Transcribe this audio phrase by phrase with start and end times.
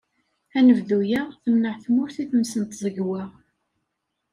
[0.57, 3.23] Anebdu-a, temneε tmurt i tmes n tẓegwa.